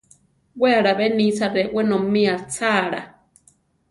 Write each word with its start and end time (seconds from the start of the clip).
We 0.61 0.69
alábe 0.79 1.07
nisa 1.17 1.47
re 1.55 1.63
wenómi 1.75 2.23
achála. 2.35 3.01